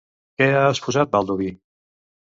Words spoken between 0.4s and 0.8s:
Què ha